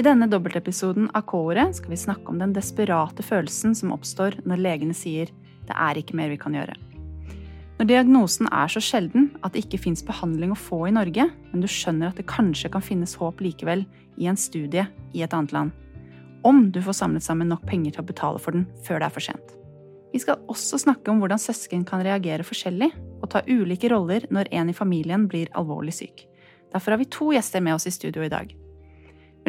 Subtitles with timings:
[0.00, 4.62] I denne dobbeltepisoden av K-ordet skal vi snakke om den desperate følelsen som oppstår når
[4.64, 5.28] legene sier
[5.68, 6.78] 'det er ikke mer vi kan gjøre'.
[7.76, 11.60] Når diagnosen er så sjelden at det ikke fins behandling å få i Norge, men
[11.60, 13.84] du skjønner at det kanskje kan finnes håp likevel
[14.16, 15.70] i en studie i et annet land.
[16.44, 19.10] Om du får samlet sammen nok penger til å betale for den før det er
[19.10, 19.52] for sent.
[20.14, 24.48] Vi skal også snakke om hvordan søsken kan reagere forskjellig og ta ulike roller når
[24.50, 26.26] en i familien blir alvorlig syk.
[26.72, 28.56] Derfor har vi to gjester med oss i studio i dag.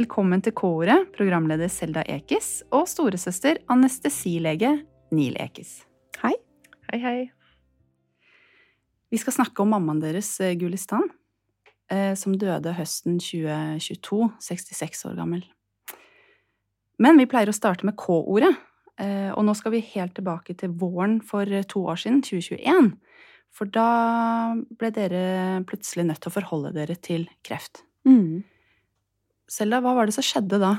[0.01, 4.71] Velkommen til K-ordet, programleder Selda Ekiz og storesøster anestesilege
[5.13, 5.83] Nil Ekiz.
[6.23, 6.31] Hei.
[6.87, 7.17] Hei, hei.
[9.13, 11.05] Vi skal snakke om mammaen deres, eh, Gulistan,
[11.91, 15.43] eh, som døde høsten 2022, 66 år gammel.
[16.97, 18.55] Men vi pleier å starte med K-ordet,
[18.97, 22.97] eh, og nå skal vi helt tilbake til våren for to år siden, 2021.
[23.51, 27.83] For da ble dere plutselig nødt til å forholde dere til kreft.
[28.07, 28.43] Mm.
[29.51, 30.75] Selda, hva var det som skjedde da?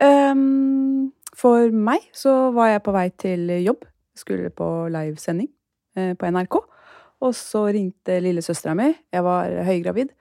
[0.00, 3.84] Um, for meg så var jeg på vei til jobb.
[4.16, 5.50] Skulle på livesending
[5.98, 6.56] eh, på NRK.
[7.26, 10.12] Og så ringte lillesøstera mi, jeg var høygravid,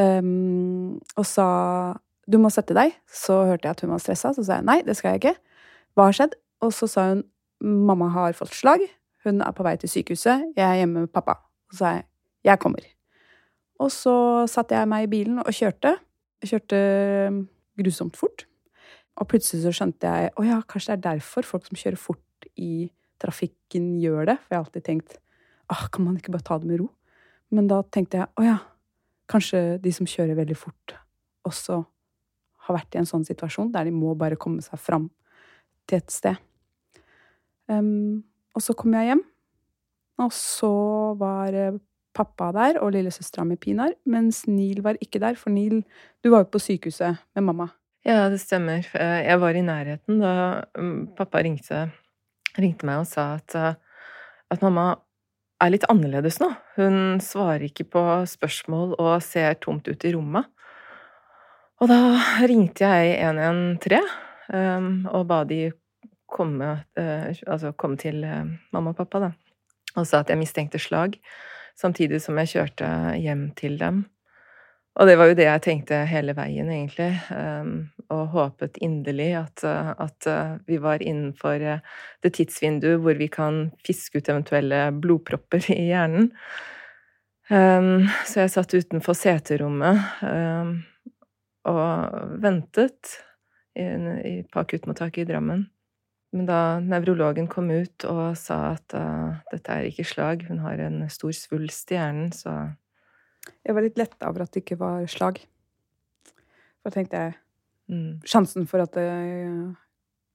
[0.00, 1.46] um, og sa
[2.30, 2.94] du må sette deg.
[3.04, 5.34] Så hørte jeg at hun var stressa, så sa jeg nei, det skal jeg ikke.
[5.94, 6.36] Hva har skjedd?
[6.64, 7.22] Og så sa hun
[7.60, 8.86] mamma har fått slag,
[9.26, 11.36] hun er på vei til sykehuset, jeg er hjemme med pappa.
[11.70, 12.06] Så sa jeg
[12.48, 12.84] jeg kommer.
[13.80, 14.14] Og så
[14.48, 15.98] satte jeg meg i bilen og kjørte.
[16.40, 16.78] Jeg kjørte
[17.80, 18.46] grusomt fort.
[19.20, 22.48] Og plutselig så skjønte jeg å ja, kanskje det er derfor folk som kjører fort
[22.56, 22.88] i
[23.20, 24.36] trafikken, gjør det.
[24.40, 25.18] For jeg har alltid tenkt
[25.70, 26.88] ah, kan man ikke bare ta det med ro?
[27.54, 28.58] Men da tenkte jeg å ja,
[29.30, 30.94] kanskje de som kjører veldig fort,
[31.46, 31.80] også
[32.66, 35.08] har vært i en sånn situasjon der de må bare komme seg fram
[35.90, 36.38] til et sted.
[37.70, 38.22] Um,
[38.54, 39.22] og så kom jeg hjem,
[40.20, 40.72] og så
[41.18, 41.78] var eh,
[42.16, 45.82] pappa der og lillesøstera mi Pinar, mens Neil var ikke der, for Neil,
[46.24, 47.68] du var jo på sykehuset med mamma.
[48.06, 48.86] Ja, det stemmer.
[48.94, 51.90] Eh, Jeg var i nærheten da mm, pappa ringte,
[52.56, 53.74] ringte meg og sa at, eh,
[54.50, 54.94] at mamma
[55.60, 56.48] er litt annerledes nå.
[56.78, 60.48] Hun svarer ikke på spørsmål og ser tomt ut i rommet.
[61.80, 62.00] Og da
[62.48, 64.00] ringte jeg 113
[64.52, 65.70] um, og ba de
[66.28, 68.20] komme, altså komme til
[68.72, 69.30] mamma og pappa, da.
[69.96, 71.16] Og sa at jeg mistenkte slag,
[71.80, 72.88] samtidig som jeg kjørte
[73.20, 74.04] hjem til dem.
[74.98, 77.12] Og det var jo det jeg tenkte hele veien, egentlig.
[77.30, 77.70] Um,
[78.10, 83.30] og håpet inderlig at, uh, at uh, vi var innenfor uh, det tidsvinduet hvor vi
[83.32, 86.32] kan fiske ut eventuelle blodpropper i hjernen.
[87.50, 90.76] Um, så jeg satt utenfor seterommet um,
[91.70, 93.16] og ventet
[93.74, 95.64] i, i i Drammen.
[96.32, 98.94] Men da nevrologen kom ut og sa at
[99.50, 102.76] dette er ikke slag, hun har en stor svulst i hjernen, så
[103.66, 105.40] Jeg var litt letta over at det ikke var slag.
[106.80, 107.34] For da tenkte jeg
[107.90, 108.20] mm.
[108.28, 109.06] Sjansen for at det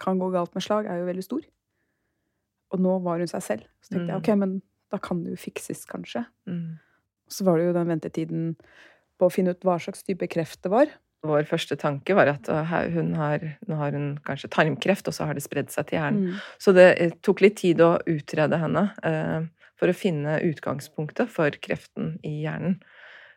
[0.01, 1.45] kan gå galt med slag, er jo veldig stor.
[2.73, 3.69] Og nå var hun seg selv.
[3.79, 4.23] Så tenkte jeg Mm.
[4.23, 6.25] ok, men da kan det jo fikses, kanskje.
[6.49, 6.77] Mm.
[7.29, 8.55] Så var det jo den ventetiden
[9.17, 10.91] på å finne ut hva slags type kreft det var.
[11.25, 12.49] Vår første tanke var at
[12.93, 16.31] hun har, nå har hun kanskje tarmkreft, og så har det spredd seg til hjernen.
[16.31, 16.43] Mm.
[16.61, 19.47] Så det eh, tok litt tid å utrede henne eh,
[19.79, 22.79] for å finne utgangspunktet for kreften i hjernen.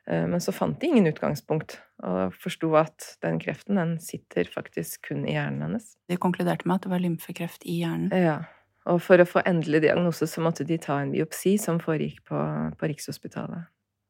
[0.09, 5.11] Eh, men så fant de ingen utgangspunkt, og forsto at den kreften den sitter faktisk
[5.11, 5.95] kun i hjernen hennes.
[6.09, 8.13] De konkluderte med at det var lymfekreft i hjernen.
[8.15, 8.41] Ja.
[8.89, 12.45] Og for å få endelig diagnose så måtte de ta en biopsi som foregikk på,
[12.79, 13.69] på Rikshospitalet.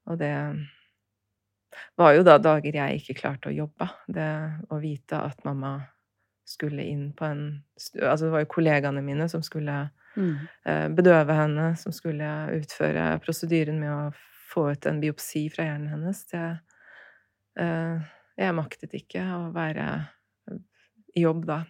[0.09, 0.35] Og det
[1.97, 3.89] var jo da dager jeg ikke klarte å jobbe.
[4.09, 4.29] Det
[4.71, 5.77] å vite at mamma
[6.49, 7.43] skulle inn på en
[8.01, 9.89] Altså det var jo kollegaene mine som skulle
[10.19, 10.49] Mm.
[10.65, 14.13] eh, bedøve henne, som skulle utføre prosedyren med å
[14.51, 16.25] få ut en biopsi fra hjernen hennes.
[16.33, 16.45] Det
[17.61, 18.01] eh,
[18.39, 19.85] Jeg maktet ikke å være
[21.15, 21.65] i jobb da.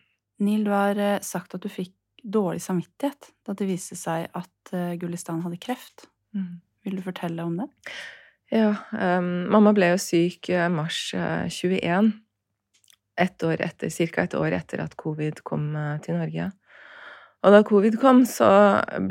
[0.45, 4.73] Neil, du har eh, sagt at du fikk dårlig samvittighet da det viste seg at
[5.01, 6.09] Gulistan hadde kreft.
[6.85, 7.69] Vil du fortelle om det?
[8.53, 12.13] Ja, Um, mamma ble jo syk i mars eh, 21.
[13.19, 16.49] Ett år etter, cirka et år etter at covid kom eh, til Norge.
[17.45, 18.49] Og da covid kom, så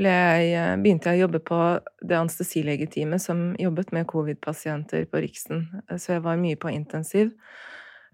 [0.02, 1.60] jeg, eh, begynte jeg å jobbe på
[2.02, 5.68] det anestesilegeteamet som jobbet med covid-pasienter på Riksen.
[5.88, 7.32] Eh, Så jeg var mye på intensiv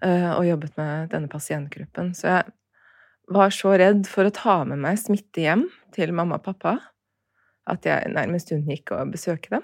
[0.03, 2.13] eh, og jobbet med denne pasientgruppen.
[2.13, 2.51] Så jeg
[3.31, 6.79] var så redd for å ta med meg smitte hjem til mamma og pappa
[7.69, 9.63] at jeg nærmest unngikk å besøke dem.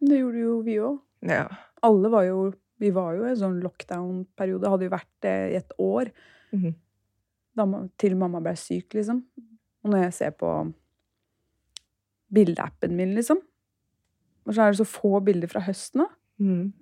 [0.00, 0.98] Det gjorde jo vi òg.
[1.26, 1.46] Ja.
[1.86, 4.68] Alle var jo Vi var jo i en sånn lockdown-periode.
[4.68, 6.10] Hadde jo vært det i et år.
[6.52, 6.74] Mhm.
[7.56, 7.64] Da,
[7.96, 9.22] til mamma ble syk, liksom.
[9.80, 10.50] Og når jeg ser på
[12.28, 13.40] bildeappen min, liksom
[14.44, 16.06] Og så er det så få bilder fra høsten, da.
[16.38, 16.72] Mm.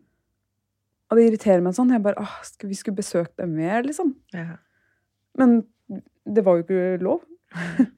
[1.09, 1.93] Og det irriterer meg sånn.
[1.95, 2.35] Jeg bare åh,
[2.67, 4.11] vi skulle besøkt dem mer, liksom.
[4.35, 4.59] Ja.
[5.39, 5.63] Men
[6.27, 7.23] det var jo ikke lov.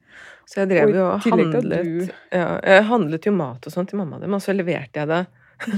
[0.47, 1.65] Så jeg drev jo og handlet
[2.07, 5.01] du- ja, Jeg handlet jo mat og sånn til mamma og dem, og så leverte
[5.03, 5.25] jeg det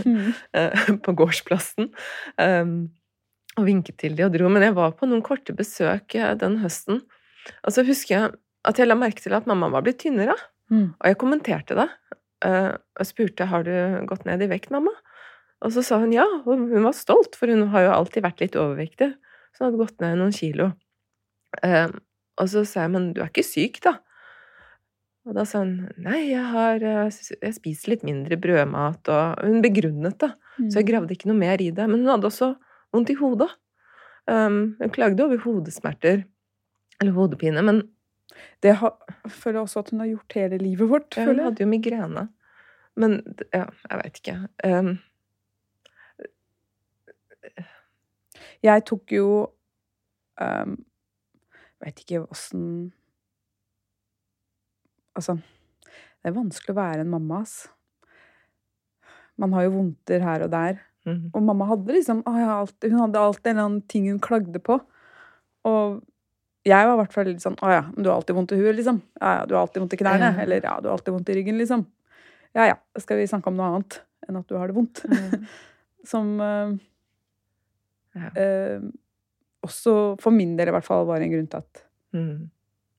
[0.05, 0.99] mm.
[1.05, 1.89] på gårdsplassen.
[2.37, 2.75] Um,
[3.57, 4.47] og vinket til de og dro.
[4.53, 7.01] Men jeg var på noen korte besøk eh, den høsten.
[7.65, 8.31] Og så husker jeg
[8.69, 10.35] at jeg la merke til at mamma var blitt tynnere.
[10.69, 10.93] Mm.
[10.93, 11.89] Og jeg kommenterte det.
[12.45, 13.73] eh, og spurte har du
[14.07, 14.93] gått ned i vekt, mamma.
[15.65, 18.39] Og så sa hun ja, og hun var stolt, for hun har jo alltid vært
[18.45, 19.09] litt overvektig.
[19.51, 20.69] Så hun hadde gått ned noen kilo.
[21.65, 21.89] Eh,
[22.39, 23.97] og så sa jeg men du er ikke syk, da?
[25.29, 29.61] Og da sa hun nei, jeg har eh, jeg spiser litt mindre brødmat, og hun
[29.61, 30.31] begrunnet det.
[30.57, 30.69] Mm.
[30.71, 31.85] Så jeg gravde ikke noe mer i det.
[31.85, 32.55] Men hun hadde også
[32.95, 33.51] vondt i hodet.
[34.29, 36.23] Um, hun klagde over hodesmerter,
[37.01, 37.85] eller hodepine, men
[38.63, 38.93] Det har,
[39.27, 41.15] føler jeg også at hun har gjort hele livet vårt.
[41.17, 42.27] ja, hun hadde jo migrene.
[42.95, 43.21] Men
[43.53, 44.35] ja, jeg veit ikke.
[44.63, 44.91] Um,
[48.63, 49.27] Jeg tok jo
[50.41, 50.77] um,
[51.79, 52.91] Veit ikke åssen
[55.19, 55.35] Altså,
[56.19, 57.67] det er vanskelig å være en mamma, ass.
[59.39, 60.79] Man har jo vondter her og der.
[61.07, 61.29] mhm.
[61.33, 64.79] Og mamma hadde liksom alltid, Hun hadde alltid en eller annen ting hun klagde på.
[65.65, 66.01] Og
[66.67, 68.59] jeg var i hvert fall litt sånn Å ja, men du har alltid vondt i
[68.59, 69.01] huet, liksom.
[69.21, 70.33] Ja ja, du har alltid vondt i knærne.
[70.35, 70.41] Mm.
[70.43, 71.85] Eller ja, du har alltid vondt i ryggen, liksom.
[72.57, 75.03] Ja ja, skal vi snakke om noe annet enn at du har det vondt?
[75.07, 75.45] Mm.
[76.11, 76.77] Som eh,
[78.19, 78.29] Ja.
[78.41, 78.81] eh,
[79.63, 81.83] også for min del i hvert fall var en grunn til at
[82.13, 82.49] Mhm.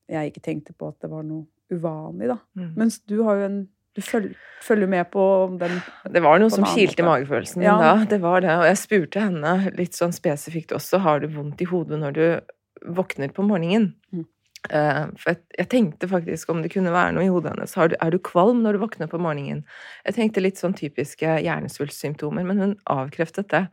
[0.09, 2.37] jeg ikke tenkte på at det var noe uvanlig, da.
[2.57, 2.73] Mm.
[2.77, 3.61] Mens du har jo en
[3.93, 5.23] Du følger, følger med på
[5.59, 5.81] den
[6.13, 7.73] Det var noe som kilte magefølelsen Ja.
[7.77, 8.05] da.
[8.05, 8.49] Det var det.
[8.55, 12.39] Og jeg spurte henne litt sånn spesifikt også har du vondt i hodet når du
[12.87, 13.95] våkner på morgenen.
[14.13, 14.23] Mm.
[14.71, 17.73] Uh, for jeg, jeg tenkte faktisk om det kunne være noe i hodet hennes.
[17.75, 19.65] Har du, er du kvalm når du våkner på morgenen?
[20.05, 23.65] Jeg tenkte litt sånn typiske hjernesvulstsymptomer, men hun avkreftet det.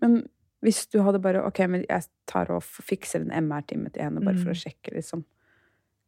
[0.00, 0.28] Men
[0.62, 4.36] hvis du hadde bare Ok, men jeg tar og fikser en MR-time til henne bare
[4.38, 4.62] for å Mm.
[4.62, 5.24] sjekke, liksom.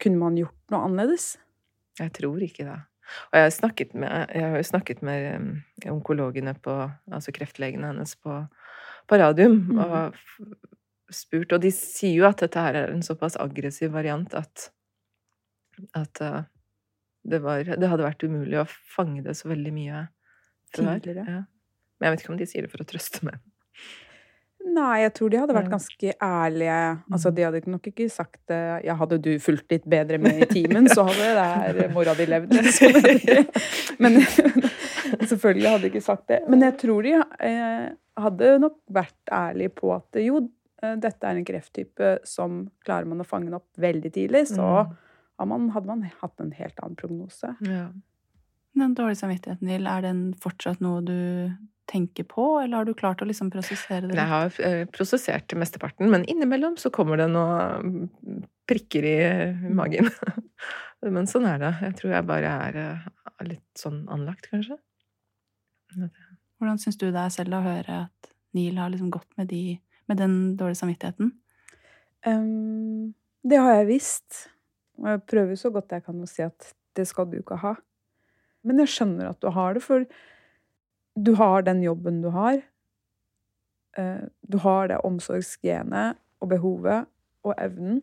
[0.03, 1.37] Kunne man gjort noe annerledes?
[2.01, 2.79] Jeg tror ikke det.
[3.31, 5.51] Og jeg har snakket med, har snakket med um,
[5.95, 6.75] onkologene på
[7.15, 8.41] Altså kreftlegene hennes på,
[9.07, 9.79] på radium Mm.
[9.79, 14.71] og spurt, og de sier jo at dette her er en såpass aggressiv variant at
[15.95, 16.43] at uh,
[17.23, 20.07] det, var, det hadde vært umulig å fange det så veldig mye
[20.75, 20.97] før.
[20.99, 21.25] Tidligere.
[21.29, 21.43] Ja.
[21.97, 23.39] Men jeg vet ikke om de sier det for å trøste meg.
[24.77, 26.79] Nei, jeg tror de hadde vært ganske ærlige.
[27.11, 27.35] Altså, Mhm.
[27.37, 30.89] De hadde nok ikke sagt det Ja, hadde du fulgt litt bedre med i timen,
[30.93, 32.53] så hadde det der mora di levd.
[32.67, 32.99] Liksom.
[34.03, 34.21] Men
[35.31, 36.41] selvfølgelig hadde de ikke sagt det.
[36.51, 37.15] Men jeg tror de
[37.49, 37.89] eh,
[38.21, 40.43] hadde nok vært ærlige på at jo,
[40.83, 44.87] eh, dette er en krefttype som klarer man å fange den opp veldig tidlig, så
[44.87, 45.49] Mm.
[45.49, 47.55] man, hadde man hatt en helt annen prognose.
[47.61, 47.89] Ja.
[48.77, 51.17] Den dårlige samvittigheten, Nill, er den fortsatt noe du
[51.89, 54.17] tenker på, eller har du klart å liksom prosessere det?
[54.19, 58.11] Jeg har eh, prosessert mesteparten, men innimellom så kommer det noen
[58.67, 59.17] prikker i
[59.71, 60.11] magen.
[61.07, 61.73] Men sånn er det.
[61.85, 63.03] Jeg tror jeg bare er eh,
[63.47, 64.79] litt sånn anlagt, kanskje.
[66.57, 69.77] Hvordan syns du det er selv å høre at Neil har liksom gått med, de,
[70.11, 71.35] med den dårlige samvittigheten?
[72.27, 73.13] Um,
[73.47, 74.47] det har jeg visst.
[74.99, 77.77] Og jeg prøver så godt jeg kan å si at det skal du ikke ha.
[78.67, 80.07] Men jeg skjønner at du har det, for
[81.17, 82.59] du har den jobben du har.
[83.97, 87.07] Eh, Du har det omsorgsgenet og behovet
[87.47, 88.03] og evnen.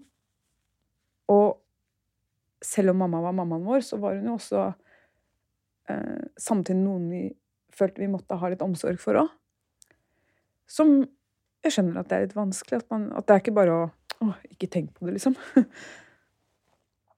[1.29, 1.59] Og
[2.63, 4.63] selv om mamma var mammaen vår, så var hun jo også
[5.89, 7.23] eh, samtidig noen vi
[7.73, 9.29] følte vi måtte ha litt omsorg for òg.
[10.69, 11.01] Som
[11.63, 12.81] jeg skjønner at det er litt vanskelig.
[12.83, 13.91] At, man, at det er ikke bare å
[14.23, 15.33] Å, ikke tenk på det, liksom.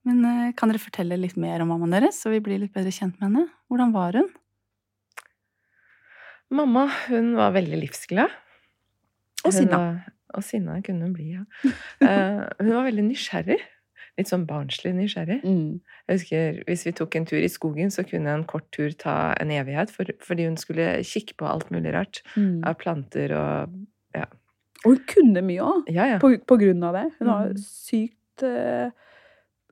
[0.05, 2.91] Men eh, kan dere fortelle litt mer om mammaen deres, så vi blir litt bedre
[2.93, 3.45] kjent med henne?
[3.71, 4.27] Hvordan var hun?
[6.53, 8.29] Mamma, hun var veldig livsglad.
[9.45, 9.77] Og sinna.
[9.77, 11.43] var- Og sinna kunne hun bli, ja.
[12.01, 13.59] Eh, hun var veldig nysgjerrig.
[14.17, 15.41] Litt sånn barnslig nysgjerrig.
[15.43, 15.81] Mm.
[16.07, 19.33] Jeg husker Hvis vi tok en tur i skogen, så kunne en kort tur ta
[19.39, 22.21] en evighet, for, fordi hun skulle kikke på alt mulig rart.
[22.35, 22.63] Mm.
[22.67, 23.69] Av planter og
[24.85, 26.17] Og hun kunne mye òg, Ja, ja.
[26.19, 27.05] på, på grunn av det.
[27.17, 27.57] Hun var Mhm.
[27.57, 28.91] sykt eh,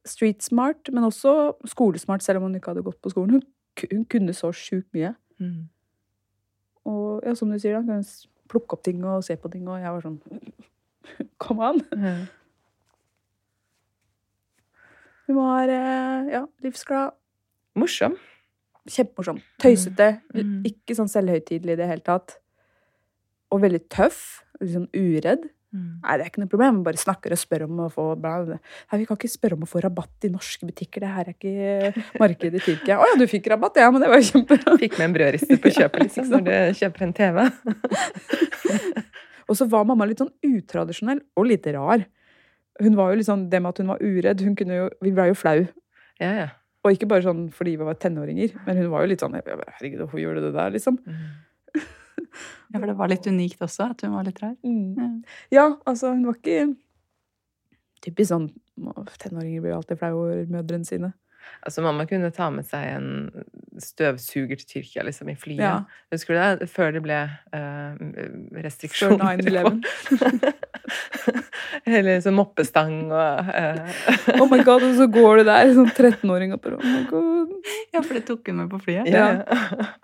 [0.05, 3.39] street smart, men også skolesmart, selv om hun ikke hadde gått på skolen.
[3.39, 5.13] Hun, hun kunne så sjukt mye.
[5.39, 5.69] Mm.
[6.89, 9.65] Og ja, som du sier, da, kunne hun plukke opp ting og se på ting,
[9.69, 10.19] og jeg var sånn
[11.43, 11.81] Kom an!
[11.95, 12.25] Mm.
[15.27, 17.15] Hun var eh, ja, livsglad.
[17.79, 18.15] Morsom.
[18.91, 19.39] Kjempemorsom.
[19.63, 20.09] Tøysete.
[20.35, 20.57] Mm.
[20.67, 22.37] Ikke sånn selvhøytidelig i det hele tatt.
[23.53, 24.43] Og veldig tøff.
[24.59, 25.47] Litt sånn uredd.
[25.73, 26.03] Mm.
[26.03, 26.83] Nei, det er ikke noe problem.
[26.85, 28.59] Bare snakker og spør om å få bla, bla.
[28.91, 31.01] Nei, vi kan ikke spørre om å få rabatt i norske butikker.
[31.01, 32.99] Det her er ikke markedet i Tyrkia.
[33.01, 33.79] Å ja, du fikk rabatt?
[33.81, 34.75] Ja, men det var jo kjempebra.
[34.83, 37.41] Fikk med en brødriste på kjøpet liksom, når du kjøper en TV.
[39.49, 42.05] Og så var mamma litt sånn utradisjonell og litt rar.
[42.81, 45.29] Hun var jo sånn, Det med at hun var uredd hun kunne jo, Vi ble
[45.29, 45.59] jo flau.
[46.21, 46.47] Ja, ja.
[46.83, 50.03] Og ikke bare sånn fordi vi var tenåringer, men hun var jo litt sånn Herregud,
[50.03, 50.97] hvorfor gjør du det der, liksom?
[51.07, 51.21] Mm.
[52.73, 54.55] Ja, for det var litt unikt også, at hun var litt rar.
[54.65, 54.95] Mm.
[54.97, 55.09] Ja.
[55.53, 56.73] Ja, altså, hun var ikke
[58.03, 58.49] Typisk sånn
[59.21, 61.13] Tenåringer blir alltid flau over mødrene sine.
[61.63, 63.07] Altså, mamma kunne ta med seg en
[63.81, 65.63] støvsuger til Tyrkia, liksom, i flyet.
[65.63, 65.75] Ja.
[66.13, 66.67] Husker du det?
[66.71, 69.41] Før det ble eh, Før restriksjoner.
[69.41, 70.53] 9-11.
[71.97, 73.93] Eller sånn moppestang og uh.
[74.39, 77.53] Oh my god, og så går du der, sånn 13-åring, oppe oh my god.
[77.95, 79.07] Ja, for det tok hun med på flyet.
[79.11, 79.45] ja.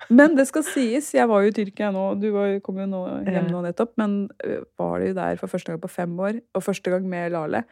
[0.09, 3.03] Men det skal sies, jeg var jo i Tyrkia nå, du var, kom jo nå
[3.27, 4.21] hjem nå nettopp, men
[4.79, 7.65] var det jo der for første gang på fem år, og første gang med Lale.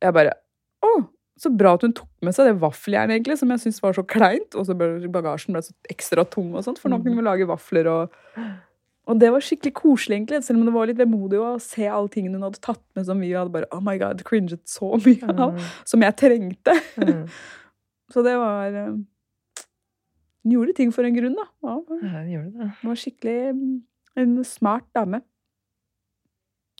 [0.00, 0.38] Jeg bare
[0.80, 0.92] Å,
[1.40, 4.02] så bra at hun tok med seg det vaffeljernet, egentlig, som jeg syntes var så
[4.04, 7.48] kleint, og så bagasjen ble så ekstra tung og sånt, for nå kunne vi lage
[7.48, 8.18] vafler og
[9.10, 12.10] og det var skikkelig koselig, egentlig, selv om det var litt vemodig å se alle
[12.12, 15.32] tingene hun hadde tatt med som vi hadde bare Oh my god, cringet så mye
[15.34, 15.56] av.
[15.88, 16.76] Som jeg trengte.
[17.00, 17.24] Mm.
[18.12, 18.92] Så det var eh,
[20.44, 21.48] Hun gjorde ting for en grunn, da.
[21.66, 22.68] Ja, Ja, gjorde det.
[22.82, 23.74] hun var skikkelig mm,
[24.22, 25.22] en smart dame.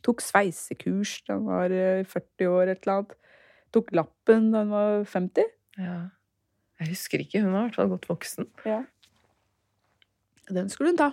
[0.07, 3.17] Tok sveisekurs da hun var eh, 40 år, et eller annet.
[3.75, 5.50] Tok lappen da hun var 50.
[5.79, 5.99] Ja.
[6.81, 7.43] Jeg husker ikke.
[7.45, 8.49] Hun var i hvert fall godt voksen.
[8.67, 8.83] Ja.
[10.50, 11.12] Den skulle hun ta.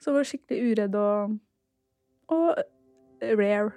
[0.00, 1.40] Så hun var skikkelig uredd og
[2.32, 2.56] og
[3.20, 3.72] rare.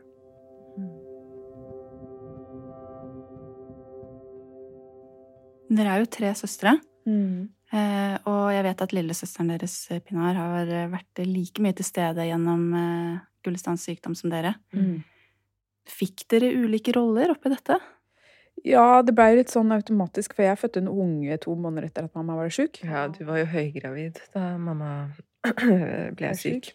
[5.67, 6.77] Dere er jo tre søstre.
[7.07, 12.23] Eh, og jeg vet at lillesøsteren deres, eh, Pinar, har vært like mye til stede
[12.29, 14.55] gjennom eh, Gullestans sykdom som dere.
[14.71, 15.03] Mm.
[15.97, 17.75] Fikk dere ulike roller oppi dette?
[18.65, 22.15] Ja, det blei litt sånn automatisk, for jeg fødte en unge to måneder etter at
[22.17, 22.73] mamma var sjuk.
[22.85, 24.91] Ja, du var jo høygravid da mamma
[26.17, 26.65] ble syk.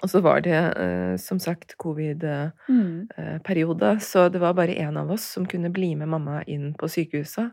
[0.00, 4.00] Og så var det eh, som sagt covid-periode, Mm.
[4.00, 7.50] så det var bare én av oss som kunne bli med mamma inn på sykehuset.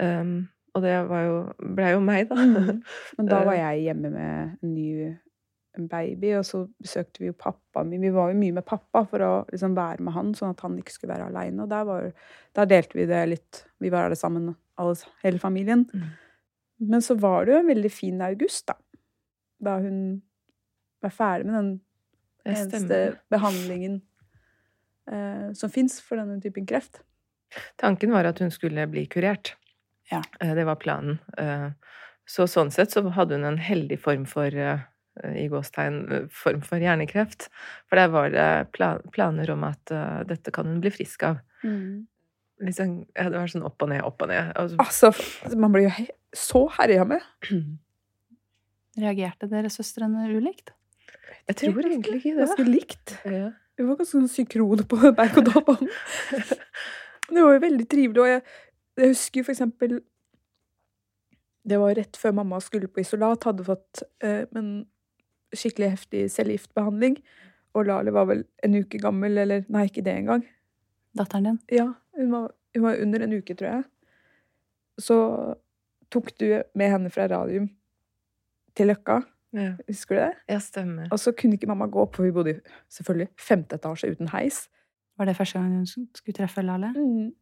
[0.00, 1.38] Um, og det blei jo,
[1.74, 2.36] ble jo meg, da.
[2.36, 2.82] Mm.
[3.18, 5.16] Men da var jeg hjemme med en ny
[5.78, 8.02] en baby, og så besøkte vi jo pappa min.
[8.02, 10.78] Vi var jo mye med pappa for å liksom være med han, sånn at han
[10.80, 11.62] ikke skulle være aleine.
[11.64, 12.08] Og der, var,
[12.58, 13.62] der delte vi det litt.
[13.82, 14.94] Vi var alle sammen, alle,
[15.24, 15.86] hele familien.
[15.92, 16.08] Mm.
[16.94, 18.76] Men så var det jo en veldig fin august, da.
[19.58, 20.00] Da hun
[21.02, 21.70] var ferdig med den
[22.48, 22.98] eneste
[23.30, 24.00] behandlingen
[25.10, 27.00] eh, som fins for denne typen kreft.
[27.80, 29.54] Tanken var at hun skulle bli kurert.
[30.10, 30.22] Ja.
[30.40, 31.18] Eh, Det var planen.
[31.38, 31.70] Eh,
[32.28, 34.82] Så sånn sett så hadde hun en heldig form for eh,
[35.34, 37.48] i gåstegn eh, form for hjernekreft.
[37.88, 38.48] For der var det
[39.14, 41.42] planer om at eh, dette kan hun bli frisk av.
[42.58, 44.50] Liksom, ja, det var sånn opp og ned, opp og ned.
[44.58, 45.12] Og Altså,
[45.54, 47.22] man blir jo he så herja med.
[48.98, 50.74] Reagerte dere søstrene ulikt?
[51.48, 52.44] Jeg tror egentlig ikke det.
[52.44, 53.14] Ganske likt.
[53.24, 53.48] Ja.
[53.78, 55.90] Vi var ganske sånn synkrone på berg-og-dal-banen.
[57.28, 58.42] Det var jo veldig trivelig, og jeg,
[58.96, 59.98] jeg husker for eksempel
[61.68, 64.70] Det var rett før mamma skulle på isolat, hadde fått eh, en
[65.56, 67.18] skikkelig heftig cellegiftbehandling.
[67.76, 70.44] Og Lale var vel en uke gammel, eller nei, ikke det engang.
[71.18, 71.58] Datteren din?
[71.72, 73.84] Ja, hun var, hun var under en uke, tror jeg.
[74.98, 75.16] Så
[76.10, 77.68] tok du med henne fra radium
[78.76, 79.20] til Løkka.
[79.56, 79.74] Ja.
[79.88, 80.32] Husker du det?
[80.48, 81.08] ja, stemmer.
[81.12, 82.58] Og så kunne ikke mamma gå opp, for vi bodde
[82.92, 84.66] selvfølgelig femte etasje uten heis.
[85.18, 86.92] Var det første gang hun skulle treffe Lale?
[86.96, 87.32] Mm.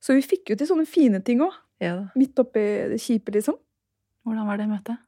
[0.00, 1.56] Så vi fikk jo til sånne fine ting òg.
[1.82, 1.96] Ja.
[2.18, 3.56] Midt oppi det kjipe, liksom.
[4.26, 5.07] Hvordan var det møtet?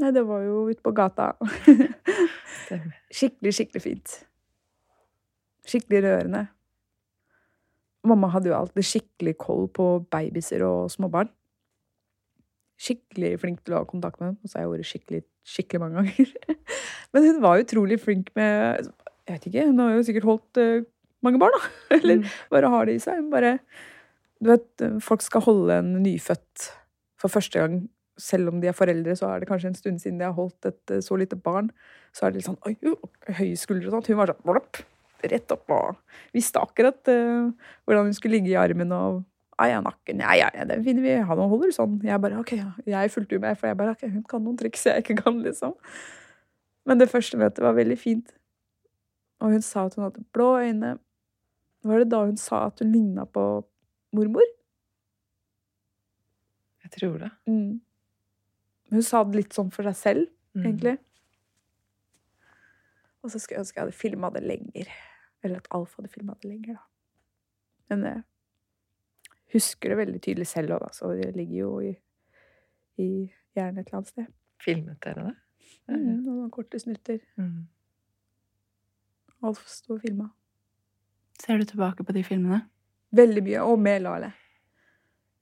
[0.00, 1.32] Nei, det var jo ute på gata.
[3.12, 4.14] Skikkelig, skikkelig fint.
[5.68, 6.44] Skikkelig rørende.
[8.08, 11.28] Mamma hadde jo alltid skikkelig koll på babyer og småbarn.
[12.80, 14.38] Skikkelig flink til å ha kontakt med dem.
[14.40, 15.20] Og så har jeg vært skikkelig,
[15.56, 16.32] skikkelig mange ganger.
[17.12, 18.88] Men hun var utrolig flink med
[19.28, 20.86] Jeg vet ikke, hun har jo sikkert holdt eh,
[21.26, 21.72] mange barn, da.
[22.00, 22.28] Eller Mm.
[22.54, 23.26] bare har det i seg.
[23.32, 23.58] Bare
[24.40, 26.70] Du vet, folk skal holde en nyfødt
[27.20, 27.82] for første gang.
[28.20, 30.66] Selv om de er foreldre, så er det kanskje en stund siden de har holdt
[30.68, 31.70] et eh, så lite barn.
[32.16, 32.96] Så er det litt sånn Oi, jo,
[33.28, 34.10] høye skuldre og sånt.
[34.10, 34.82] Hun var sånn blopp,
[35.30, 35.98] rett opp og
[36.36, 37.50] visste akkurat uh,
[37.84, 39.20] hvordan hun skulle ligge i armen og
[39.60, 40.22] Ai, ja, nakken.
[40.24, 41.10] Ja, ja, ja, den finner vi.
[41.28, 41.98] Han holder sånn.
[42.00, 42.70] Jeg bare, ok, ja.
[42.88, 45.36] Jeg fulgte jo med, for jeg bare, ok, hun kan noen triks jeg ikke kan,
[45.44, 45.74] liksom.
[46.88, 48.32] Men det første møtet var veldig fint.
[49.44, 50.94] Og hun sa at hun hadde blå øyne.
[51.84, 53.44] Var det da hun sa at hun ligna på
[54.16, 54.48] mormor?
[56.84, 57.30] Jeg tror det.
[57.44, 57.80] Mm.
[58.90, 60.64] Hun sa det litt sånn for seg selv, Mm.
[60.66, 60.98] egentlig.
[63.22, 64.88] Og så skulle jeg ønske jeg hadde filma det lenger.
[65.44, 66.80] Eller at Alf hadde filma det lenger, da.
[67.90, 68.22] Men jeg
[69.54, 71.92] husker det veldig tydelig selv òg, da, så det ligger jo i,
[72.98, 73.08] i
[73.56, 74.26] hjernen et eller annet sted.
[74.60, 75.36] Filmet dere det?
[75.90, 77.20] Mm, noen korte snutter.
[77.38, 77.66] Mm.
[79.42, 80.28] Alf sto og filma.
[81.40, 82.64] Ser du tilbake på de filmene?
[83.16, 83.62] Veldig mye.
[83.64, 84.32] Og med Lale.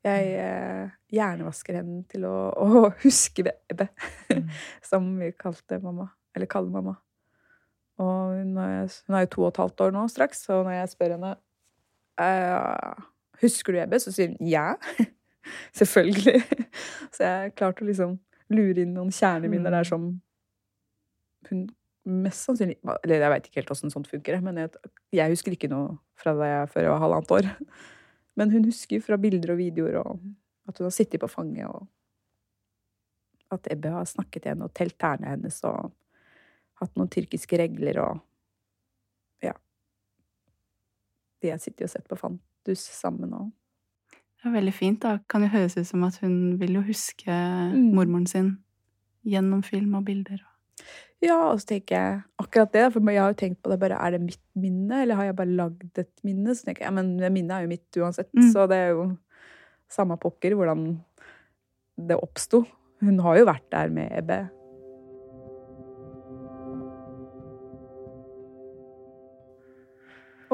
[0.09, 3.91] Jeg eh, hjernevasker henne til å, å huske Bebe,
[4.29, 4.49] Mm.
[4.91, 6.11] som vi kalte mamma.
[6.37, 6.99] Eller kaller mamma.
[7.99, 10.77] Og hun er, hun er jo to og et halvt år nå straks, og når
[10.77, 11.33] jeg spør henne
[12.23, 13.07] eh,
[13.43, 13.99] Husker du Ebbe?
[14.03, 14.73] Så sier hun ja.
[15.79, 16.43] Selvfølgelig.
[17.15, 18.17] Så jeg klarte å liksom
[18.55, 20.09] lure inn noen kjerneminner der som
[21.49, 21.67] hun
[22.09, 24.73] mest sannsynlig Eller jeg veit ikke helt åssen sånt funker, men jeg,
[25.15, 27.51] jeg husker ikke noe fra da jeg før jeg var halvannet år.
[28.39, 30.19] Men hun husker fra bilder og videoer og
[30.69, 31.87] at hun har sittet på fanget, og
[33.51, 35.93] at Ebbe har snakket til henne og telt tærne hennes og
[36.79, 38.21] hatt noen tyrkiske regler og
[39.43, 39.53] Ja.
[41.43, 43.51] De har sittet og sett på Fantus sammen og
[44.39, 45.19] Det er veldig fint, da.
[45.29, 47.27] Kan jo høres ut som at hun vil jo huske
[47.75, 47.95] Mm.
[47.95, 48.59] mormoren sin
[49.27, 50.39] gjennom film og bilder.
[51.21, 53.97] Ja, og så tenker jeg akkurat det, for jeg har jo tenkt på det bare,
[53.99, 56.55] er det mitt minne, eller har jeg bare lagd et minne?
[56.55, 58.53] Så tenker jeg, ja, men minnet er jo mitt uansett, Mm.
[58.53, 59.09] så det er jo
[59.91, 61.01] samme pokker hvordan
[61.99, 62.65] det oppsto.
[63.03, 64.39] Hun har jo vært der med Ebbe.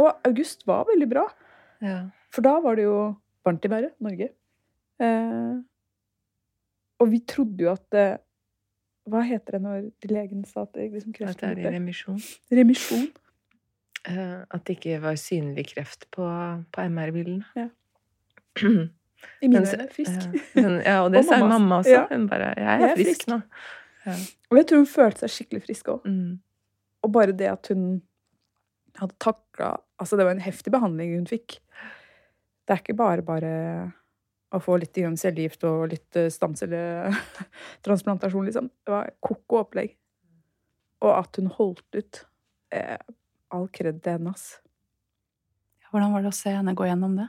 [0.00, 1.25] Og august var veldig bra,
[1.83, 2.09] Ja.
[2.30, 3.14] for da var det jo
[3.47, 4.28] varmt i været, Norge.
[5.00, 5.61] Eh,
[7.00, 8.18] og vi trodde jo at det,
[9.11, 12.20] Hva heter det når legen sa at det liksom At det er i remisjon.
[12.52, 13.06] Remisjon.
[14.08, 16.25] Uh, At det ikke var synlig kreft på,
[16.73, 17.44] på MR-bildene.
[17.56, 17.68] Ja.
[19.42, 20.26] I mine øyne frisk.
[20.54, 21.52] Men, ja, og det Og sa mammas.
[21.54, 21.90] mamma også.
[21.90, 22.06] Ja.
[22.11, 23.28] Hun bare 'Jeg Jeg er er frisk frisk.
[23.28, 23.40] nå'.
[24.06, 24.14] Ja.
[24.50, 26.04] Og jeg tror hun følte seg skikkelig frisk òg.
[26.04, 26.38] Mm.
[27.02, 28.02] Og bare det at hun
[29.00, 31.58] hadde takla Altså, det var en heftig behandling hun fikk.
[32.66, 33.92] Det er ikke bare bare
[34.54, 38.66] å få litt cellegift og litt eh, stamcelletransplantasjon, liksom.
[38.87, 39.90] Det var ko-ko opplegg.
[41.04, 42.14] Og at hun holdt ut.
[42.74, 42.98] Eh,
[43.55, 44.46] all kred til henne, ass.
[45.90, 47.29] Hvordan var det å se henne gå gjennom det?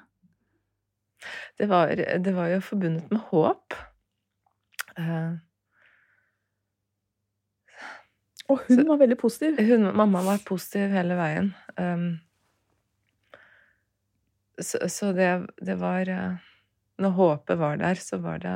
[1.58, 3.68] Det, var, det var jo forbundet med håp.
[4.98, 5.34] Eh,
[8.46, 9.58] Og hun Så- var veldig positiv.
[9.66, 11.48] hun, mamma var positiv hele veien.
[11.82, 12.20] Um,
[14.62, 15.32] så, så det,
[15.66, 16.36] det var eh,
[17.02, 18.56] Når håpet var der, så var det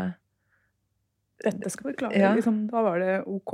[1.44, 2.20] Dette skal vi klare.
[2.20, 2.34] Ja.
[2.36, 3.54] Liksom, da var det ok.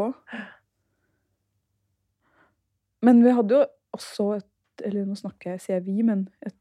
[3.05, 4.51] Men vi hadde jo også et
[4.83, 6.51] Eller nå snakker jeg, sier jeg vi, men jeg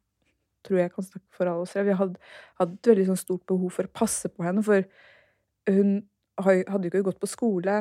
[0.64, 1.72] tror jeg kan snakke for alle oss.
[1.74, 2.20] Vi hadde,
[2.60, 4.84] hadde et veldig sånn stort behov for å passe på henne, for
[5.66, 5.96] hun
[6.38, 7.80] hadde jo ikke gått på skole.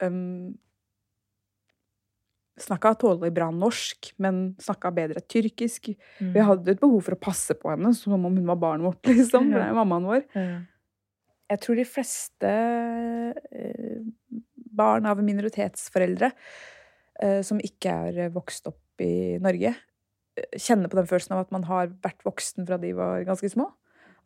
[0.00, 0.56] Um,
[2.60, 5.90] snakka tålelig bra norsk, men snakka bedre tyrkisk.
[6.20, 8.86] mm, Vi hadde et behov for å passe på henne som om hun var barnet
[8.86, 9.50] vårt, liksom.
[9.54, 9.66] Ja.
[9.68, 10.24] er mammaen vår.
[10.34, 10.62] ja.
[11.52, 12.50] Jeg tror de fleste
[13.52, 13.98] eh,
[14.74, 16.30] barn av minoritetsforeldre
[17.20, 19.74] eh, som ikke er vokst opp i Norge,
[20.40, 23.50] eh, kjenner på den følelsen av at man har vært voksen fra de var ganske
[23.52, 23.68] små.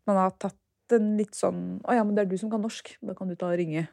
[0.09, 2.95] Man har tatt en litt sånn Å ja, men det er du som kan norsk.
[3.05, 3.89] Da kan du ta og ringe.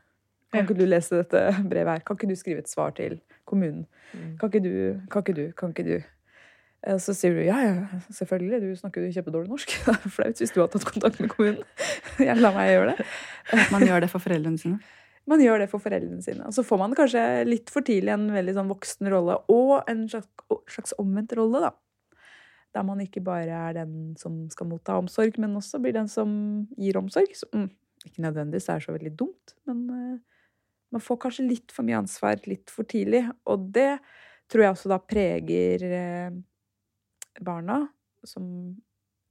[0.54, 2.04] Kan ikke du lese dette brevet her?
[2.06, 3.86] Kan ikke du skrive et svar til kommunen?
[4.14, 4.36] Mm.
[4.40, 4.76] Kan ikke du?
[5.12, 5.46] Kan ikke du?
[5.58, 6.12] Kan ikke du?
[6.86, 8.62] Og Så sier du ja, ja, selvfølgelig.
[8.62, 9.74] Du snakker jo kjempedårlig norsk.
[9.86, 11.64] Det er flaut hvis du har tatt kontakt med kommunen.
[12.30, 13.08] Jeg lar meg gjøre det.
[13.74, 14.80] Man gjør det for foreldrene sine.
[15.26, 16.46] Man gjør det for foreldrene sine.
[16.46, 20.04] Og så får man kanskje litt for tidlig en veldig sånn voksen rolle, og en
[20.12, 20.28] slags,
[20.70, 21.72] slags omvendt rolle, da.
[22.78, 26.30] Der man ikke bare er den som skal motta omsorg, men også blir den som
[26.78, 27.34] gir omsorg.
[27.34, 27.72] Så, mm,
[28.06, 30.35] ikke nødvendigvis er så veldig dumt, men eh,
[30.94, 33.26] man får kanskje litt for mye ansvar litt for tidlig.
[33.50, 33.98] Og det
[34.52, 36.36] tror jeg også da preger eh,
[37.44, 37.82] barna,
[38.26, 38.46] som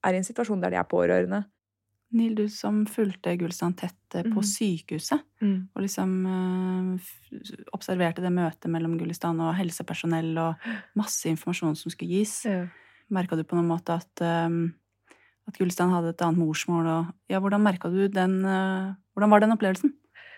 [0.05, 1.45] er i en situasjon der de er pårørende.
[2.14, 4.49] Nil, du som fulgte Gullstrand tett eh, på mm.
[4.49, 5.69] sykehuset, Mm.
[5.77, 7.09] og liksom eh,
[7.77, 12.47] observerte det møtet mellom Gulistan og helsepersonell og masse informasjon som skulle gis.
[12.49, 12.62] Ja.
[13.12, 16.88] Merka du på noen måte at, eh, at Gulistan hadde et annet morsmål?
[16.95, 19.93] Og, ja, hvordan merka du den eh, Hvordan var den opplevelsen?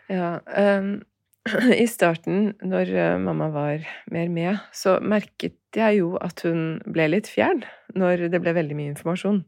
[0.07, 0.41] Ja,
[0.79, 1.03] um,
[1.83, 7.09] I starten, når eh, mamma var mer med, så merket jeg jo at hun ble
[7.11, 7.65] litt fjern
[7.99, 9.41] når det ble veldig mye informasjon.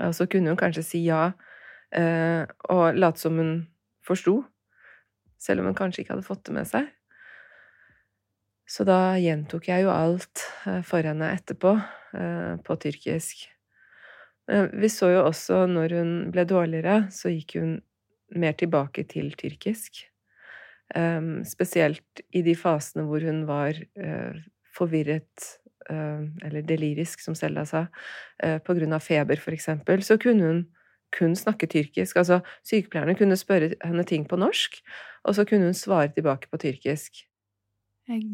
[0.00, 3.52] Og så kunne hun kanskje si ja uh, og late som hun
[4.04, 4.38] forsto,
[5.40, 6.88] selv om hun kanskje ikke hadde fått det med seg.
[8.68, 11.74] Så da gjentok jeg jo alt eh, for henne etterpå,
[12.64, 13.42] på tyrkisk.
[14.48, 17.74] Vi så jo også når hun ble dårligere, så gikk hun
[18.38, 20.04] mer tilbake til tyrkisk.
[20.94, 24.40] Ehm, spesielt i de fasene hvor hun var eh,
[24.76, 25.46] forvirret
[25.88, 27.86] eh, eller delirisk, som Selda sa,
[28.42, 30.62] eh, på grunn av feber, for eksempel, så kunne hun
[31.12, 32.16] kun snakke tyrkisk.
[32.20, 34.80] Altså, sykepleierne kunne spørre henne ting på norsk,
[35.28, 37.24] og så kunne hun svare tilbake på tyrkisk.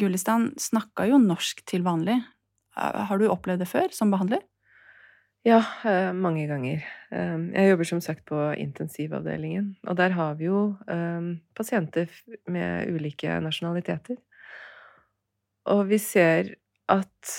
[0.01, 2.17] Gullestan snakka jo norsk til vanlig.
[2.79, 4.43] Har du opplevd det før, som behandler?
[5.49, 6.83] Ja, eh, mange ganger.
[7.15, 12.11] Eh, jeg jobber som sagt på intensivavdelingen, og der har vi jo eh, pasienter
[12.53, 14.19] med ulike nasjonaliteter.
[15.73, 16.57] Og vi ser
[16.89, 17.33] at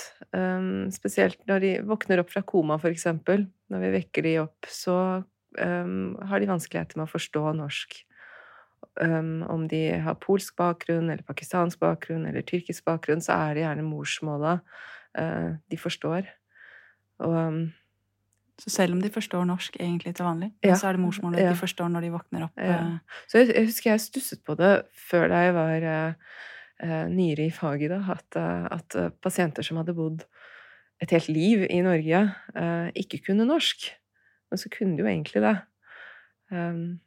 [0.94, 4.94] spesielt når de våkner opp fra koma, for eksempel, når vi vekker de opp, så
[5.58, 7.96] har de vanskeligheter med å forstå norsk.
[9.02, 13.88] om de har polsk bakgrunn, eller pakistansk bakgrunn, eller tyrkisk bakgrunn, så er det gjerne
[13.88, 14.60] morsmålet
[15.66, 16.30] de forstår.
[17.26, 17.66] Og
[18.60, 20.76] så selv om de forstår norsk egentlig til vanlig, ja.
[20.76, 21.52] så er det morsmålet ja.
[21.54, 22.60] de forstår når de våkner opp.
[22.60, 22.76] Ja.
[22.76, 23.20] Eh.
[23.30, 24.72] Så jeg, jeg, husker jeg stusset på det
[25.08, 29.80] før da jeg var uh, nyere i faget, da, at, uh, at uh, pasienter som
[29.80, 30.26] hadde bodd
[31.00, 32.18] et helt liv i Norge,
[33.00, 33.86] ikke kunne norsk.
[34.52, 35.54] Men så kunne de jo egentlig det.
[36.52, 36.98] Um,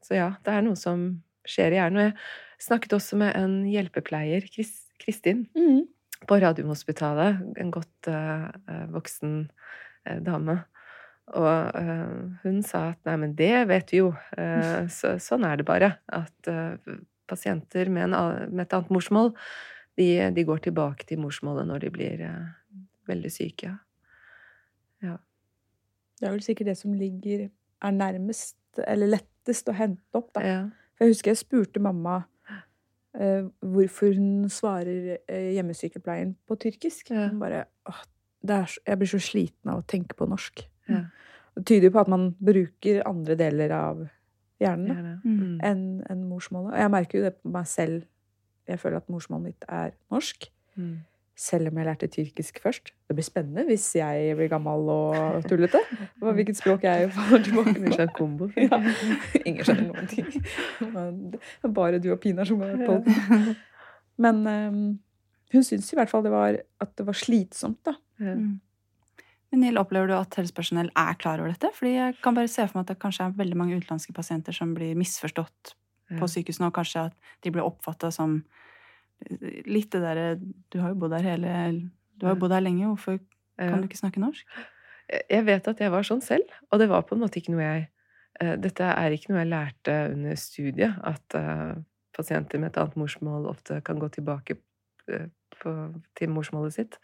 [0.00, 1.02] så ja, det er noe som
[1.44, 1.98] skjer i hjernen.
[2.00, 4.72] Og jeg snakket også med en hjelpepleier, Chris,
[5.04, 5.84] Kristin, mm.
[6.24, 7.44] på Radiumhospitalet.
[7.60, 8.08] En godt
[8.96, 9.36] voksen
[10.24, 10.62] dame.
[11.38, 14.10] Og uh, hun sa at nei, men det vet vi jo.
[14.34, 15.92] Uh, så, sånn er det bare.
[16.10, 16.74] At uh,
[17.30, 19.30] pasienter med, en, med, et annet morsmål,
[19.98, 22.24] de, de, går tilbake til morsmålet når de blir
[23.10, 23.76] veldig syke.
[25.04, 25.18] Ja.
[26.18, 30.42] Det er vel sikkert det som ligger er nærmest, eller lettest å hente opp, da.
[30.42, 30.60] Ja.
[30.96, 32.22] For jeg husker jeg spurte mamma
[33.10, 37.10] hvorfor hun svarer hjemmesykepleien på tyrkisk.
[37.10, 37.28] Ja.
[37.30, 38.02] Hun bare åh,
[38.48, 40.62] er, Jeg blir så sliten av å tenke på norsk.
[40.90, 41.02] Ja.
[41.58, 44.02] Det tyder jo på at man bruker andre deler av
[44.60, 45.60] hjernen mm.
[45.66, 46.74] enn en morsmålet.
[46.74, 48.02] Og jeg merker jo det på meg selv.
[48.68, 50.46] Jeg føler at morsmålet mitt er norsk.
[50.78, 50.98] Mm.
[51.40, 52.92] Selv om jeg lærte tyrkisk først.
[53.08, 55.80] Det blir spennende hvis jeg blir gammel og tullete.
[56.20, 57.84] Hvilket språk jeg faller tilbake på.
[57.90, 58.50] Ingen kombo.
[58.56, 58.80] Ja.
[59.48, 61.70] Ingen skjønner noen ting.
[61.74, 63.00] Bare du og Pina som har på
[64.20, 64.82] Men um,
[65.50, 67.96] hun syntes i hvert fall det var, at det var slitsomt, da.
[68.20, 68.60] Mm.
[69.50, 71.72] Men Niel, opplever du at helsepersonell er klar over dette?
[71.74, 74.54] Fordi jeg kan bare se for meg at det kanskje er veldig mange utenlandske pasienter
[74.54, 75.74] som blir misforstått
[76.18, 78.40] på sykehusene, og kanskje at de blir oppfatta som
[79.26, 81.52] eh, litt det derre Du har jo bodd her hele
[82.18, 83.20] Du har jo bodd her lenge, hvorfor
[83.60, 84.46] kan du ikke snakke norsk?
[85.10, 87.66] Jeg vet at jeg var sånn selv, og det var på en måte ikke noe
[87.66, 87.86] jeg
[88.40, 91.74] eh, Dette er ikke noe jeg lærte under studiet, at uh,
[92.16, 94.56] pasienter med et annet morsmål ofte kan gå tilbake
[95.60, 95.72] på,
[96.18, 96.98] til morsmålet sitt.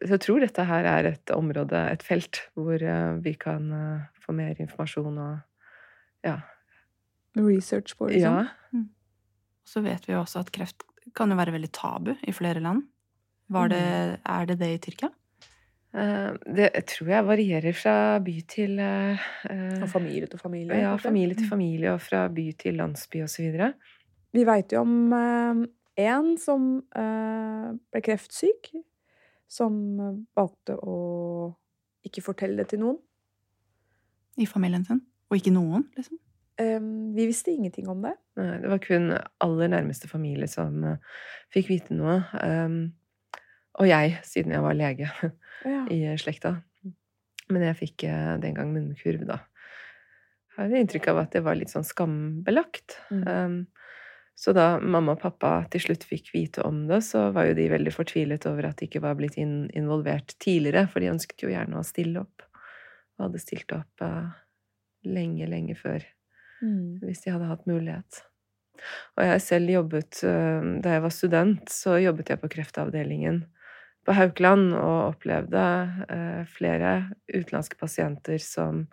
[0.00, 4.06] Så jeg tror dette her er et område, et felt, hvor eh, vi kan eh,
[4.24, 6.38] få mer informasjon og ja.
[7.36, 8.40] Research på, liksom.
[8.40, 8.46] Ja.
[8.72, 8.88] Mm.
[9.68, 10.86] Så vet vi jo også at kreft
[11.16, 12.84] kan jo være veldig tabu i flere land.
[13.50, 14.20] Det, mm.
[14.30, 15.10] er det det i Tyrkia?
[15.90, 20.80] Eh, det tror jeg varierer fra by til Fra familie til familie?
[20.80, 21.50] Ja, familie til mm.
[21.50, 23.66] familie, og fra by til landsby osv.
[24.32, 25.12] Vi veit jo om
[26.00, 28.72] en som ble kreftsyk
[29.50, 29.76] som
[30.38, 30.96] valgte å
[32.06, 32.98] ikke fortelle det til noen.
[34.40, 35.02] I familien sin?
[35.30, 36.18] Og ikke noen, liksom?
[36.60, 38.14] Um, vi visste ingenting om det.
[38.36, 41.20] Nei, det var kun aller nærmeste familie som uh,
[41.54, 42.18] fikk vite noe.
[42.36, 42.80] Um,
[43.80, 45.08] og jeg, siden jeg var lege
[45.72, 45.84] ja.
[45.88, 46.58] i slekta.
[47.50, 49.40] Men jeg fikk uh, den gang munnkurv, da.
[50.58, 52.98] Jeg har inntrykk av at det var litt sånn skambelagt.
[53.08, 53.22] Mm.
[53.24, 53.54] Um,
[54.40, 57.66] så da mamma og pappa til slutt fikk vite om det, så var jo de
[57.68, 61.76] veldig fortvilet over at de ikke var blitt involvert tidligere, for de ønsket jo gjerne
[61.76, 62.46] å stille opp.
[63.18, 64.30] Og hadde stilt opp uh,
[65.04, 66.06] lenge, lenge før,
[66.64, 67.02] mm.
[67.04, 68.22] hvis de hadde hatt mulighet.
[69.18, 73.42] Og jeg selv jobbet uh, Da jeg var student, så jobbet jeg på kreftavdelingen
[74.08, 75.66] på Haukeland og opplevde
[76.08, 76.94] uh, flere
[77.28, 78.86] utenlandske pasienter som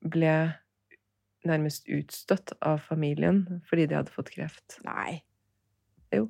[0.00, 0.36] ble
[1.48, 4.78] nærmest utstøtt av familien fordi de hadde fått kreft.
[4.86, 5.22] Nei.
[6.14, 6.28] Jo.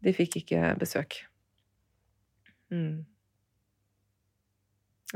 [0.00, 1.20] De fikk ikke besøk.
[2.72, 3.04] Mm.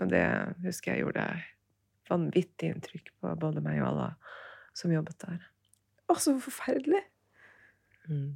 [0.03, 0.25] Og det
[0.65, 1.27] husker jeg gjorde
[2.11, 4.09] vanvittig inntrykk på både meg og alle
[4.77, 5.45] som jobbet der.
[6.11, 7.05] Å, så forferdelig!
[8.11, 8.35] Mm.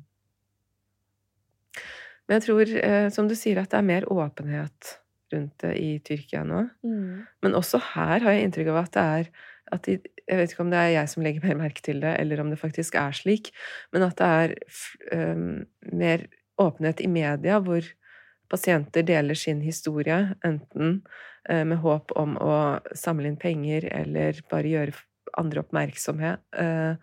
[2.28, 4.94] Men jeg tror, eh, som du sier, at det er mer åpenhet
[5.32, 6.64] rundt det i Tyrkia nå.
[6.84, 7.24] Mm.
[7.44, 9.30] Men også her har jeg inntrykk av at det er
[9.72, 12.16] at de, Jeg vet ikke om det er jeg som legger mer merke til det,
[12.20, 13.48] eller om det faktisk er slik,
[13.92, 14.54] men at det er
[15.32, 16.26] um, mer
[16.60, 17.86] åpenhet i media hvor
[18.52, 21.00] pasienter deler sin historie, enten
[21.48, 22.58] uh, med håp om å
[22.92, 25.00] samle inn penger eller bare gjøre
[25.40, 27.00] andre oppmerksomhet, uh,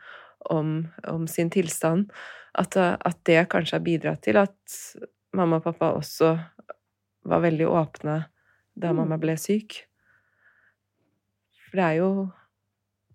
[0.54, 2.12] om, om sin tilstand,
[2.54, 4.80] at, at, det kanskje har bidratt til at
[5.36, 6.36] mamma og pappa også
[7.26, 8.20] var veldig åpne
[8.76, 9.00] da mm.
[9.02, 9.82] mamma ble syk.
[11.66, 12.10] For det er jo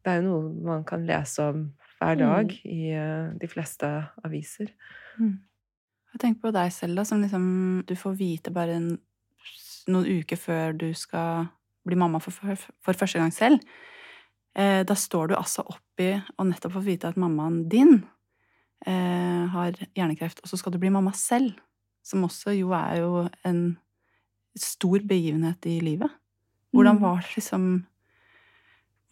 [0.05, 1.69] det er jo noe man kan lese om
[2.01, 2.73] hver dag mm.
[2.73, 3.89] i uh, de fleste
[4.25, 4.73] aviser.
[5.21, 5.37] Mm.
[6.15, 7.47] Jeg tenker på deg selv, da, som liksom
[7.87, 8.89] Du får vite bare en,
[9.91, 11.51] noen uker før du skal
[11.87, 13.61] bli mamma for, for, for første gang selv.
[14.59, 18.01] Eh, da står du altså oppi og nettopp får vite at mammaen din
[18.87, 21.55] eh, har hjernekreft, og så skal du bli mamma selv.
[22.03, 23.77] Som også jo er jo en
[24.59, 26.11] stor begivenhet i livet.
[26.75, 27.03] Hvordan mm.
[27.03, 27.67] var det liksom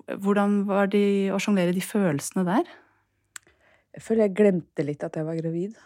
[0.09, 2.69] Hvordan var det å sjonglere de følelsene der?
[3.93, 5.77] Jeg føler jeg glemte litt at jeg var gravid.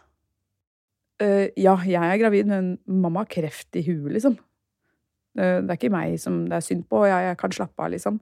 [1.23, 4.37] Uh, ja, jeg er gravid, men mamma har kreft i huet, liksom.
[5.39, 7.83] Uh, det er ikke meg som det er synd på, og jeg, jeg, kan slappe
[7.83, 8.21] av, liksom.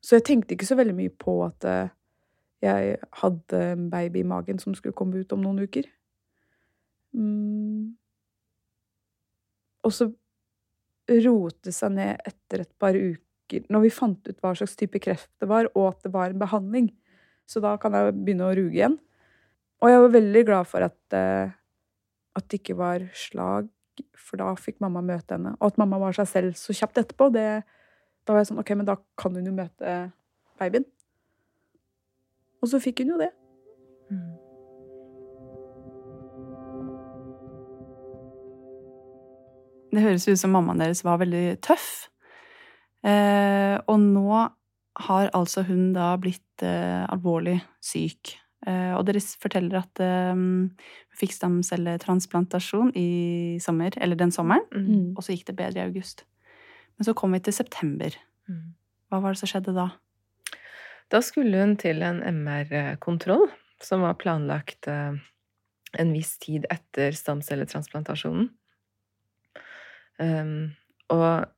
[0.00, 1.92] Så jeg tenkte ikke så veldig mye på at uh,
[2.64, 5.88] jeg hadde en baby i magen som skulle komme ut om noen uker.
[7.16, 7.96] Mm.
[9.84, 10.10] Og så
[11.24, 13.24] rote seg ned etter et par uker,
[13.72, 16.42] når vi fant ut hva slags type kreft det var, og at det var en
[16.42, 16.90] behandling.
[17.50, 18.96] Så da kan jeg begynne å ruge igjen.
[19.80, 21.50] Og jeg var veldig glad for at, uh,
[22.38, 23.70] at det ikke var slag,
[24.16, 25.56] for da fikk mamma møte henne.
[25.58, 27.48] Og at mamma var seg selv så kjapt etterpå, det,
[28.24, 29.96] da var jeg sånn OK, men da kan hun jo møte
[30.60, 30.86] babyen.
[32.60, 33.32] Og så fikk hun jo det.
[34.12, 34.30] Mm.
[39.90, 42.09] Det høres ut som mammaen deres var veldig tøff.
[43.06, 44.40] Eh, og nå
[45.00, 48.34] har altså hun da blitt eh, alvorlig syk.
[48.68, 50.02] Eh, og dere forteller at
[50.36, 50.74] hun
[51.16, 55.16] fikk stamcelletransplantasjon i sommer, eller den sommeren, mm.
[55.16, 56.26] og så gikk det bedre i august.
[56.98, 58.14] Men så kom vi til september.
[58.50, 58.76] Mm.
[59.08, 59.88] Hva var det som skjedde da?
[61.10, 63.48] Da skulle hun til en MR-kontroll,
[63.82, 68.50] som var planlagt en viss tid etter stamcelletransplantasjonen.
[70.20, 70.76] Um,
[71.10, 71.48] og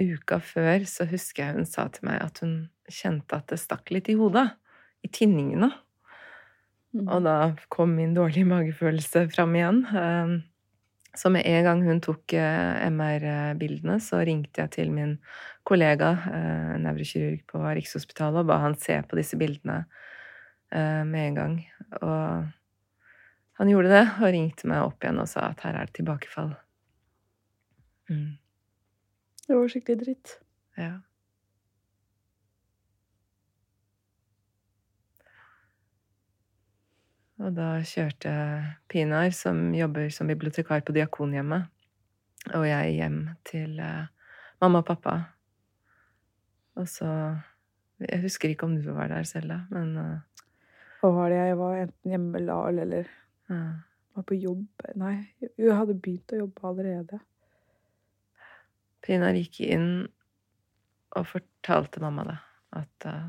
[0.00, 2.54] uka før så husker jeg hun sa til meg at hun
[2.90, 4.48] kjente at det stakk litt i hodet.
[5.00, 5.70] I tinningene.
[6.92, 7.06] Mm.
[7.06, 7.36] Og da
[7.72, 9.84] kom min dårlige magefølelse fram igjen.
[9.94, 10.34] Um,
[11.16, 15.16] så med en gang hun tok uh, MR-bildene, så ringte jeg til min
[15.66, 19.82] kollega, uh, nevrokirurg på Rikshospitalet, og ba han se på disse bildene
[20.74, 21.56] uh, med en gang.
[22.02, 22.50] Og
[23.60, 26.54] han gjorde det, og ringte meg opp igjen og sa at her er det tilbakefall.
[28.10, 28.38] Mm.
[29.50, 30.32] Det var skikkelig dritt.
[30.78, 30.92] Ja.
[37.42, 38.30] Og da kjørte
[38.92, 41.66] Pinar, som jobber som bibliotekar på Diakonhjemmet,
[42.52, 43.16] og jeg hjem
[43.50, 44.06] til uh,
[44.62, 45.16] mamma og pappa.
[46.78, 47.08] Og så
[48.00, 50.44] Jeg husker ikke om du var der selv, da, men uh,
[51.00, 51.40] Hva var det?
[51.50, 53.10] Jeg var enten hjemme med Lal eller
[53.50, 53.82] uh,
[54.14, 54.86] var på jobb.
[54.94, 57.20] Nei, jeg hadde begynt å jobbe allerede.
[59.10, 60.06] Pinar gikk inn
[61.18, 62.36] og fortalte mamma det.
[62.78, 63.24] At uh,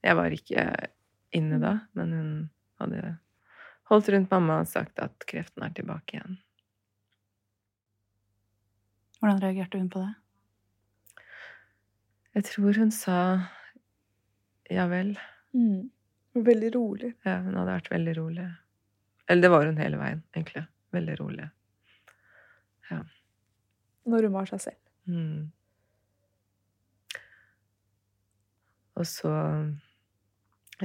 [0.00, 0.62] jeg var ikke
[1.36, 2.30] inne da, men hun
[2.80, 3.18] hadde
[3.90, 6.40] holdt rundt mamma og sagt at kreften er tilbake igjen.
[9.20, 10.14] Hvordan reagerte hun på det?
[12.38, 13.20] Jeg tror hun sa
[14.72, 15.12] ja vel.
[15.52, 15.90] Mm.
[16.40, 17.12] Veldig rolig.
[17.26, 18.46] Ja, hun hadde vært veldig rolig.
[19.28, 20.64] Eller det var hun hele veien, egentlig.
[20.94, 21.50] Veldig rolig.
[22.88, 23.02] Ja.
[24.08, 24.80] Når hun var seg selv.
[25.08, 25.50] Mm.
[29.00, 29.32] Og så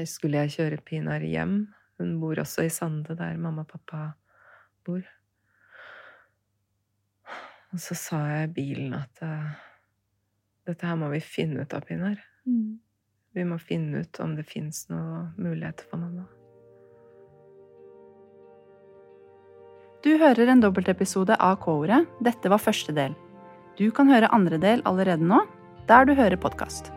[0.07, 1.57] skulle jeg kjøre Pinar hjem.
[1.99, 4.07] Hun bor også i Sande, der mamma og pappa
[4.85, 5.03] bor.
[7.73, 9.51] Og så sa jeg i bilen at uh,
[10.67, 12.19] dette her må vi finne ut av, Pinar.
[12.47, 12.79] Mm.
[13.35, 16.23] Vi må finne ut om det fins noe muligheter for mamma.
[20.05, 22.03] Du hører en dobbeltepisode av K-ordet.
[22.23, 23.15] Dette var første del.
[23.75, 25.41] Du kan høre andre del allerede nå,
[25.89, 26.94] der du hører podkast.